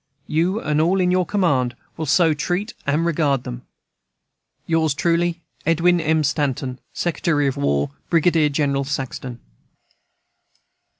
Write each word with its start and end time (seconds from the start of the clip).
You 0.25 0.59
and 0.59 0.81
all 0.81 0.99
in 0.99 1.11
your 1.11 1.27
command 1.27 1.75
will 1.95 2.07
so 2.07 2.33
treat 2.33 2.73
and 2.87 3.05
regard 3.05 3.43
them. 3.43 3.61
Yours 4.65 4.95
truly, 4.95 5.41
EDWIN 5.67 6.01
M. 6.01 6.23
STANTON, 6.23 6.79
Secretary 6.91 7.45
of 7.45 7.55
War. 7.55 7.91
BRIGADIER 8.09 8.49
GENERAL 8.49 8.85
SAXTON. 8.85 9.39